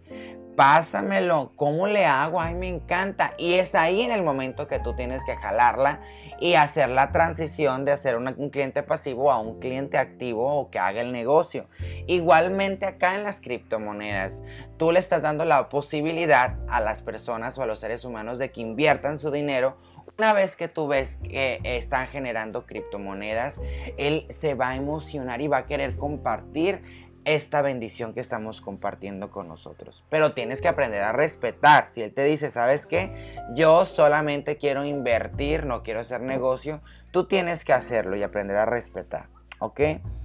pásamelo, 0.54 1.52
¿cómo 1.56 1.86
le 1.86 2.04
hago? 2.04 2.40
Ay, 2.40 2.54
me 2.54 2.68
encanta. 2.68 3.32
Y 3.38 3.54
es 3.54 3.74
ahí 3.74 4.02
en 4.02 4.12
el 4.12 4.22
momento 4.22 4.68
que 4.68 4.78
tú 4.80 4.94
tienes 4.94 5.22
que 5.24 5.34
jalarla 5.34 6.00
y 6.38 6.54
hacer 6.54 6.90
la 6.90 7.10
transición 7.10 7.86
de 7.86 7.92
hacer 7.92 8.18
un 8.18 8.50
cliente 8.50 8.82
pasivo 8.82 9.32
a 9.32 9.38
un 9.38 9.60
cliente 9.60 9.96
activo 9.96 10.46
o 10.58 10.70
que 10.70 10.78
haga 10.78 11.00
el 11.00 11.10
negocio. 11.10 11.68
Igualmente 12.06 12.84
acá 12.84 13.14
en 13.14 13.24
las 13.24 13.40
criptomonedas, 13.40 14.42
tú 14.76 14.92
le 14.92 14.98
estás 14.98 15.22
dando 15.22 15.46
la 15.46 15.70
posibilidad 15.70 16.58
a 16.68 16.80
las 16.80 17.00
personas 17.00 17.56
o 17.56 17.62
a 17.62 17.66
los 17.66 17.80
seres 17.80 18.04
humanos 18.04 18.38
de 18.38 18.52
que 18.52 18.60
inviertan 18.60 19.18
su 19.18 19.30
dinero 19.30 19.78
una 20.18 20.32
vez 20.32 20.56
que 20.56 20.68
tú 20.68 20.88
ves 20.88 21.18
que 21.22 21.60
están 21.64 22.06
generando 22.08 22.66
criptomonedas, 22.66 23.60
él 23.96 24.26
se 24.30 24.54
va 24.54 24.70
a 24.70 24.76
emocionar 24.76 25.40
y 25.40 25.48
va 25.48 25.58
a 25.58 25.66
querer 25.66 25.96
compartir 25.96 26.82
esta 27.24 27.62
bendición 27.62 28.14
que 28.14 28.20
estamos 28.20 28.60
compartiendo 28.60 29.30
con 29.30 29.48
nosotros. 29.48 30.04
Pero 30.10 30.32
tienes 30.32 30.60
que 30.60 30.68
aprender 30.68 31.02
a 31.02 31.12
respetar. 31.12 31.88
Si 31.90 32.02
él 32.02 32.12
te 32.12 32.24
dice, 32.24 32.50
¿sabes 32.50 32.86
qué? 32.86 33.36
Yo 33.54 33.86
solamente 33.86 34.56
quiero 34.58 34.84
invertir, 34.84 35.64
no 35.64 35.82
quiero 35.82 36.00
hacer 36.00 36.20
negocio, 36.20 36.82
tú 37.10 37.24
tienes 37.26 37.64
que 37.64 37.72
hacerlo 37.72 38.16
y 38.16 38.22
aprender 38.22 38.56
a 38.56 38.66
respetar. 38.66 39.28
¿Ok? 39.60 39.80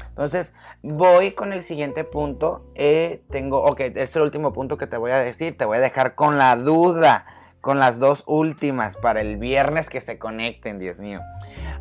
Entonces, 0.10 0.54
voy 0.82 1.34
con 1.34 1.54
el 1.54 1.62
siguiente 1.62 2.04
punto. 2.04 2.66
Eh, 2.74 3.22
tengo, 3.30 3.64
ok, 3.64 3.82
es 3.82 4.16
el 4.16 4.24
último 4.24 4.52
punto 4.52 4.78
que 4.78 4.88
te 4.88 4.98
voy 4.98 5.12
a 5.12 5.18
decir. 5.18 5.56
Te 5.56 5.66
voy 5.66 5.78
a 5.78 5.82
dejar 5.82 6.16
con 6.16 6.40
la 6.40 6.56
duda 6.56 7.26
con 7.62 7.80
las 7.80 8.00
dos 8.00 8.24
últimas 8.28 8.98
para 8.98 9.22
el 9.22 9.38
viernes 9.38 9.90
que 9.90 10.02
se 10.02 10.18
conecten, 10.18 10.80
Dios 10.80 11.00
mío. 11.00 11.22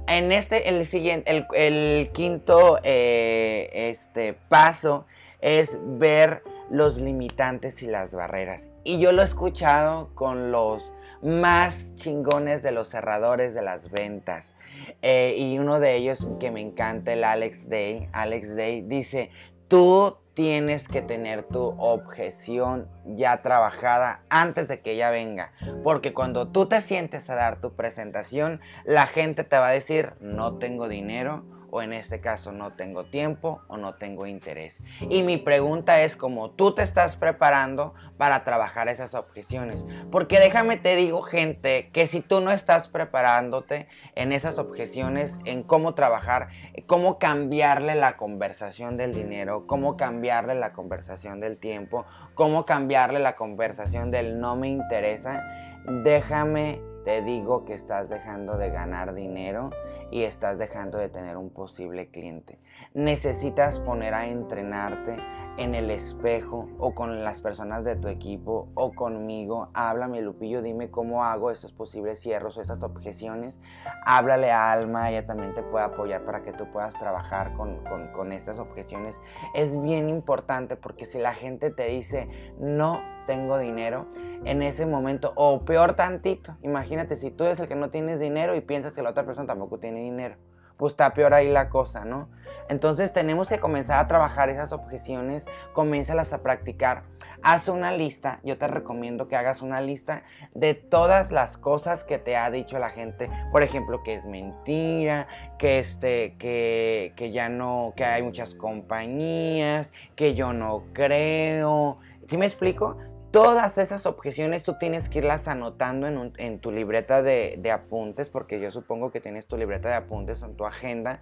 En 0.07 0.33
este, 0.33 0.69
el 0.69 0.87
siguiente, 0.87 1.47
el, 1.55 2.11
quinto 2.13 2.79
eh, 2.83 3.71
este, 3.73 4.35
paso 4.35 5.07
es 5.41 5.79
ver 5.83 6.43
los 6.71 6.99
limitantes 6.99 7.83
y 7.83 7.87
las 7.87 8.15
barreras. 8.15 8.69
Y 8.85 8.99
yo 8.99 9.13
lo 9.13 9.23
he 9.23 9.25
escuchado 9.25 10.15
con 10.15 10.51
los 10.51 10.93
más 11.23 11.95
chingones 11.97 12.63
de 12.63 12.71
los 12.71 12.89
cerradores 12.89 13.55
de 13.55 13.63
las 13.63 13.91
ventas. 13.91 14.55
Eh, 15.03 15.35
y 15.39 15.59
uno 15.59 15.81
de 15.81 15.97
ellos 15.97 16.27
que 16.39 16.51
me 16.51 16.61
encanta, 16.61 17.13
el 17.13 17.25
Alex 17.25 17.69
Day. 17.69 18.09
Alex 18.13 18.55
Day 18.55 18.83
dice, 18.83 19.31
tú 19.69 20.19
tienes 20.37 20.87
que 20.87 21.01
tener 21.01 21.45
tu 21.45 21.75
objeción 21.79 22.91
ya 23.07 23.41
trabajada 23.41 24.21
antes 24.29 24.69
de 24.69 24.83
que 24.83 24.93
ella 24.93 25.11
venga. 25.11 25.53
Porque 25.83 26.13
cuando 26.13 26.49
tú 26.49 26.67
te 26.67 26.83
sientes 26.83 27.31
a 27.31 27.35
dar 27.35 27.59
tu 27.59 27.75
presentación, 27.75 28.61
la 28.85 29.07
gente 29.07 29.45
te 29.45 29.57
va 29.57 29.69
a 29.69 29.73
decir, 29.73 30.13
no 30.21 30.59
tengo 30.59 30.89
dinero 30.89 31.47
o 31.77 31.83
en 31.83 31.93
este 31.93 32.23
caso 32.23 32.53
no 32.53 32.73
tengo 32.73 33.05
tiempo 33.05 33.61
o 33.69 33.77
no 33.77 33.97
tengo 33.97 34.27
interés. 34.27 34.81
Y 35.11 35.23
mi 35.23 35.37
pregunta 35.37 36.01
es 36.01 36.17
cómo 36.17 36.51
tú 36.51 36.75
te 36.75 36.83
estás 36.83 37.17
preparando 37.17 37.93
para 38.17 38.45
trabajar 38.45 38.89
esas 38.89 39.15
objeciones. 39.15 39.85
Porque 40.11 40.39
déjame 40.39 40.79
te 40.79 40.97
digo 40.97 41.21
gente 41.21 41.91
que 41.93 42.07
si 42.07 42.23
tú 42.23 42.41
no 42.41 42.51
estás 42.51 42.89
preparándote 42.89 43.89
en 44.15 44.33
esas 44.33 44.57
objeciones, 44.59 45.37
en 45.45 45.63
cómo 45.63 45.95
trabajar, 45.95 46.49
cómo 46.87 47.19
cambiarle 47.19 47.95
la 47.95 48.17
conversación 48.17 48.97
del 48.97 49.13
dinero, 49.13 49.67
cómo 49.67 49.99
cambiarle 49.99 50.55
la 50.55 50.73
conversación 50.73 51.41
del 51.41 51.59
tiempo, 51.59 52.07
cómo 52.35 52.65
cambiarle 52.65 53.19
la 53.19 53.37
conversación 53.37 54.11
del 54.11 54.41
no 54.41 54.57
me 54.57 54.69
interesa, 54.69 55.45
déjame 55.85 56.81
te 57.07 57.23
digo 57.23 57.65
que 57.65 57.73
estás 57.73 58.09
dejando 58.09 58.57
de 58.57 58.69
ganar 58.71 59.15
dinero 59.15 59.71
y 60.11 60.25
estás 60.25 60.59
dejando 60.59 60.99
de 60.99 61.09
tener 61.09 61.37
un 61.37 61.51
posible 61.51 62.11
cliente. 62.11 62.59
Necesitas 62.95 63.79
poner 63.79 64.13
a 64.13 64.27
entrenarte 64.27 65.17
en 65.57 65.77
el 65.77 65.93
espejo 65.93 66.69
o 66.81 66.97
con 66.97 67.23
las 67.23 67.43
personas 67.43 67.85
de 67.85 67.95
tu 67.95 68.09
equipo 68.09 68.71
o 68.75 68.93
conmigo. 68.93 69.71
Háblame, 69.73 70.21
Lupillo, 70.21 70.63
dime 70.63 70.91
cómo 70.91 71.23
hago 71.23 71.53
esos 71.53 71.73
posibles 71.73 72.19
cierros 72.19 72.59
o 72.59 72.61
esas 72.61 72.83
objeciones. 72.83 73.61
Háblale 74.05 74.51
a 74.51 74.73
Alma, 74.73 75.09
ella 75.09 75.27
también 75.27 75.55
te 75.55 75.63
puede 75.63 75.85
apoyar 75.85 76.25
para 76.25 76.43
que 76.43 76.53
tú 76.53 76.73
puedas 76.73 76.99
trabajar 76.99 77.55
con, 77.57 77.85
con, 77.85 78.09
con 78.09 78.33
estas 78.33 78.59
objeciones. 78.59 79.21
Es 79.55 79.81
bien 79.81 80.09
importante 80.09 80.75
porque 80.75 81.07
si 81.07 81.21
la 81.21 81.35
gente 81.35 81.71
te 81.71 81.87
dice 81.87 82.29
no 82.59 83.01
tengo 83.27 83.59
dinero 83.59 84.07
en 84.45 84.63
ese 84.63 84.87
momento. 84.87 85.33
O 85.37 85.65
peor 85.65 85.95
tantito, 85.95 86.57
imagínate 86.63 87.17
si 87.17 87.31
tú 87.31 87.45
eres 87.45 87.61
el 87.61 87.69
que 87.69 87.77
no 87.77 87.91
tienes 87.91 88.19
dinero 88.21 88.55
y 88.55 88.61
piensas 88.61 88.93
que 88.93 89.03
la 89.03 89.11
otra 89.11 89.25
persona 89.25 89.47
tampoco 89.47 89.79
tiene 89.79 90.01
dinero. 90.01 90.37
Pues 90.77 90.93
está 90.93 91.15
peor 91.15 91.33
ahí 91.33 91.51
la 91.51 91.71
cosa, 91.71 92.05
¿no? 92.05 92.29
Entonces 92.69 93.13
tenemos 93.13 93.49
que 93.49 93.59
comenzar 93.59 93.99
a 93.99 94.09
trabajar 94.09 94.51
esas 94.51 94.73
objeciones, 94.73 95.47
comiénzalas 95.73 96.33
a 96.33 96.43
practicar. 96.43 97.05
Haz 97.43 97.69
una 97.69 97.93
lista, 97.93 98.41
yo 98.43 98.59
te 98.59 98.67
recomiendo 98.67 99.29
que 99.29 99.37
hagas 99.37 99.63
una 99.63 99.81
lista 99.81 100.25
de 100.55 100.75
todas 100.75 101.31
las 101.33 101.59
cosas 101.59 102.05
que 102.05 102.19
te 102.19 102.37
ha 102.37 102.51
dicho 102.51 102.79
la 102.79 102.91
gente. 102.91 103.31
Por 103.53 103.63
ejemplo, 103.63 104.03
que 104.03 104.15
es 104.15 104.27
mentira, 104.27 105.29
que 105.59 105.79
este, 105.79 106.35
que, 106.39 107.13
que 107.17 107.31
ya 107.31 107.49
no, 107.49 107.95
que 107.97 108.05
hay 108.05 108.23
muchas 108.23 108.55
compañías, 108.55 109.93
que 110.15 110.35
yo 110.35 110.53
no 110.53 110.85
creo. 110.93 111.99
¿Sí 112.29 112.37
me 112.37 112.47
explico? 112.47 112.99
Todas 113.31 113.77
esas 113.77 114.07
objeciones 114.07 114.65
tú 114.65 114.79
tienes 114.79 115.09
que 115.09 115.19
irlas 115.19 115.47
anotando 115.47 116.07
en, 116.07 116.59
tu 116.61 116.71
libreta 116.71 117.23
de, 117.23 117.71
apuntes, 117.71 118.31
porque 118.31 118.61
yo 118.61 118.71
supongo 118.71 119.11
que 119.11 119.21
tienes 119.21 119.47
tu 119.47 119.57
libreta 119.57 119.89
de 119.89 119.97
apuntes 119.97 120.43
en 120.43 120.57
tu 120.57 120.65
agenda. 120.65 121.21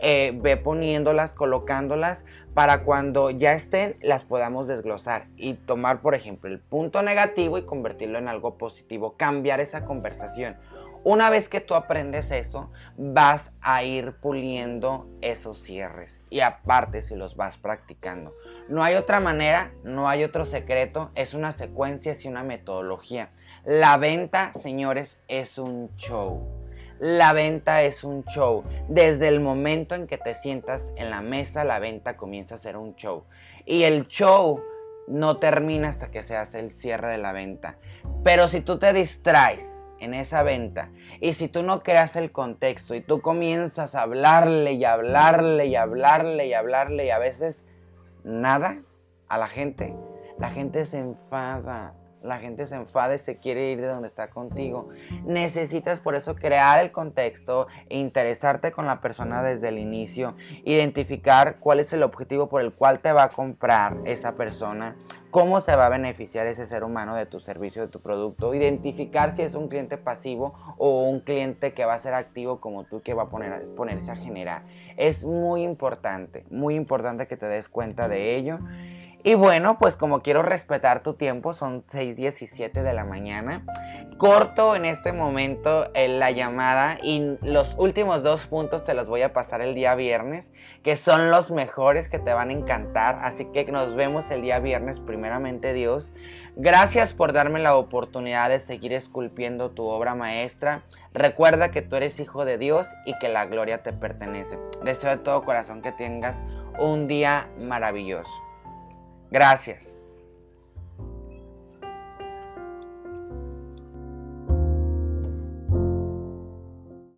Eh, 0.00 0.38
ve 0.40 0.56
poniéndolas, 0.56 1.34
colocándolas, 1.34 2.24
para 2.54 2.84
cuando 2.84 3.30
ya 3.30 3.54
estén 3.54 3.96
las 4.00 4.24
podamos 4.24 4.68
desglosar 4.68 5.26
y 5.36 5.54
tomar, 5.54 6.02
por 6.02 6.14
ejemplo, 6.14 6.48
el 6.50 6.60
punto 6.60 7.02
negativo 7.02 7.58
y 7.58 7.62
convertirlo 7.62 8.18
en 8.18 8.28
algo 8.28 8.58
positivo, 8.58 9.16
cambiar 9.16 9.60
esa 9.60 9.84
conversación. 9.84 10.56
Una 11.08 11.30
vez 11.30 11.48
que 11.48 11.60
tú 11.60 11.76
aprendes 11.76 12.32
eso, 12.32 12.72
vas 12.96 13.52
a 13.60 13.84
ir 13.84 14.14
puliendo 14.14 15.06
esos 15.20 15.62
cierres. 15.62 16.20
Y 16.30 16.40
aparte, 16.40 17.00
si 17.00 17.14
los 17.14 17.36
vas 17.36 17.58
practicando. 17.58 18.34
No 18.68 18.82
hay 18.82 18.96
otra 18.96 19.20
manera, 19.20 19.72
no 19.84 20.08
hay 20.08 20.24
otro 20.24 20.44
secreto. 20.44 21.12
Es 21.14 21.32
una 21.32 21.52
secuencia, 21.52 22.10
es 22.10 22.24
una 22.24 22.42
metodología. 22.42 23.30
La 23.64 23.98
venta, 23.98 24.52
señores, 24.54 25.20
es 25.28 25.58
un 25.58 25.94
show. 25.94 26.44
La 26.98 27.32
venta 27.32 27.84
es 27.84 28.02
un 28.02 28.24
show. 28.24 28.64
Desde 28.88 29.28
el 29.28 29.38
momento 29.38 29.94
en 29.94 30.08
que 30.08 30.18
te 30.18 30.34
sientas 30.34 30.92
en 30.96 31.10
la 31.10 31.20
mesa, 31.20 31.62
la 31.62 31.78
venta 31.78 32.16
comienza 32.16 32.56
a 32.56 32.58
ser 32.58 32.76
un 32.76 32.96
show. 32.96 33.26
Y 33.64 33.84
el 33.84 34.08
show 34.08 34.60
no 35.06 35.36
termina 35.36 35.88
hasta 35.88 36.10
que 36.10 36.24
se 36.24 36.36
hace 36.36 36.58
el 36.58 36.72
cierre 36.72 37.10
de 37.10 37.18
la 37.18 37.30
venta. 37.30 37.78
Pero 38.24 38.48
si 38.48 38.60
tú 38.60 38.80
te 38.80 38.92
distraes 38.92 39.84
en 40.00 40.14
esa 40.14 40.42
venta. 40.42 40.90
Y 41.20 41.32
si 41.32 41.48
tú 41.48 41.62
no 41.62 41.82
creas 41.82 42.16
el 42.16 42.32
contexto 42.32 42.94
y 42.94 43.00
tú 43.00 43.20
comienzas 43.20 43.94
a 43.94 44.02
hablarle 44.02 44.72
y 44.72 44.84
hablarle 44.84 45.66
y 45.66 45.76
hablarle 45.76 46.46
y 46.46 46.54
hablarle 46.54 47.06
y 47.06 47.10
a 47.10 47.18
veces 47.18 47.64
nada 48.24 48.82
a 49.28 49.38
la 49.38 49.48
gente, 49.48 49.94
la 50.38 50.50
gente 50.50 50.84
se 50.84 50.98
enfada 50.98 51.94
la 52.26 52.38
gente 52.38 52.66
se 52.66 52.74
enfada 52.74 53.14
y 53.14 53.18
se 53.18 53.38
quiere 53.38 53.70
ir 53.70 53.80
de 53.80 53.86
donde 53.86 54.08
está 54.08 54.30
contigo. 54.30 54.88
Necesitas 55.24 56.00
por 56.00 56.14
eso 56.14 56.34
crear 56.34 56.82
el 56.82 56.92
contexto, 56.92 57.68
e 57.88 57.98
interesarte 57.98 58.72
con 58.72 58.86
la 58.86 59.00
persona 59.00 59.42
desde 59.42 59.68
el 59.68 59.78
inicio, 59.78 60.34
identificar 60.64 61.58
cuál 61.58 61.80
es 61.80 61.92
el 61.92 62.02
objetivo 62.02 62.48
por 62.48 62.60
el 62.60 62.72
cual 62.72 63.00
te 63.00 63.12
va 63.12 63.24
a 63.24 63.28
comprar 63.28 63.96
esa 64.04 64.34
persona, 64.34 64.96
cómo 65.30 65.60
se 65.60 65.76
va 65.76 65.86
a 65.86 65.90
beneficiar 65.90 66.46
ese 66.46 66.66
ser 66.66 66.82
humano 66.82 67.14
de 67.14 67.26
tu 67.26 67.40
servicio, 67.40 67.82
de 67.82 67.88
tu 67.88 68.00
producto, 68.00 68.54
identificar 68.54 69.32
si 69.32 69.42
es 69.42 69.54
un 69.54 69.68
cliente 69.68 69.98
pasivo 69.98 70.54
o 70.78 71.02
un 71.02 71.20
cliente 71.20 71.74
que 71.74 71.84
va 71.84 71.94
a 71.94 71.98
ser 71.98 72.14
activo 72.14 72.58
como 72.58 72.84
tú 72.84 73.02
que 73.02 73.14
va 73.14 73.24
a 73.24 73.28
poner, 73.28 73.62
ponerse 73.74 74.10
a 74.10 74.16
generar. 74.16 74.62
Es 74.96 75.24
muy 75.24 75.62
importante, 75.62 76.44
muy 76.50 76.74
importante 76.74 77.26
que 77.26 77.36
te 77.36 77.46
des 77.46 77.68
cuenta 77.68 78.08
de 78.08 78.36
ello. 78.36 78.58
Y 79.26 79.34
bueno, 79.34 79.76
pues 79.80 79.96
como 79.96 80.22
quiero 80.22 80.44
respetar 80.44 81.02
tu 81.02 81.14
tiempo, 81.14 81.52
son 81.52 81.82
6.17 81.82 82.70
de 82.80 82.92
la 82.92 83.02
mañana. 83.02 83.66
Corto 84.18 84.76
en 84.76 84.84
este 84.84 85.12
momento 85.12 85.90
eh, 85.94 86.06
la 86.06 86.30
llamada 86.30 86.96
y 87.02 87.36
los 87.42 87.74
últimos 87.76 88.22
dos 88.22 88.46
puntos 88.46 88.84
te 88.84 88.94
los 88.94 89.08
voy 89.08 89.22
a 89.22 89.32
pasar 89.32 89.62
el 89.62 89.74
día 89.74 89.96
viernes, 89.96 90.52
que 90.84 90.94
son 90.94 91.32
los 91.32 91.50
mejores 91.50 92.08
que 92.08 92.20
te 92.20 92.32
van 92.34 92.50
a 92.50 92.52
encantar. 92.52 93.18
Así 93.20 93.46
que 93.46 93.64
nos 93.64 93.96
vemos 93.96 94.30
el 94.30 94.42
día 94.42 94.60
viernes, 94.60 95.00
primeramente 95.00 95.72
Dios. 95.72 96.12
Gracias 96.54 97.12
por 97.12 97.32
darme 97.32 97.58
la 97.58 97.74
oportunidad 97.74 98.48
de 98.48 98.60
seguir 98.60 98.92
esculpiendo 98.92 99.72
tu 99.72 99.86
obra 99.86 100.14
maestra. 100.14 100.84
Recuerda 101.12 101.72
que 101.72 101.82
tú 101.82 101.96
eres 101.96 102.20
hijo 102.20 102.44
de 102.44 102.58
Dios 102.58 102.86
y 103.04 103.18
que 103.18 103.28
la 103.28 103.44
gloria 103.46 103.82
te 103.82 103.92
pertenece. 103.92 104.56
Deseo 104.84 105.10
de 105.10 105.16
todo 105.16 105.42
corazón 105.42 105.82
que 105.82 105.90
tengas 105.90 106.44
un 106.78 107.08
día 107.08 107.50
maravilloso. 107.58 108.45
Gracias. 109.30 109.95